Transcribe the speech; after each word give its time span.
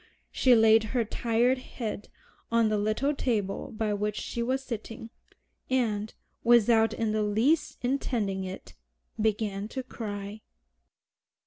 She 0.31 0.55
laid 0.55 0.85
her 0.95 1.05
tired 1.05 1.59
head 1.59 2.09
on 2.51 2.69
the 2.69 2.77
little 2.79 3.13
table 3.13 3.71
by 3.71 3.93
which 3.93 4.15
she 4.19 4.41
was 4.41 4.63
sitting, 4.63 5.11
and, 5.69 6.11
without 6.43 6.91
in 6.91 7.11
the 7.11 7.21
least 7.21 7.77
intending 7.83 8.43
it, 8.43 8.73
began 9.21 9.67
to 9.67 9.83
cry. 9.83 10.41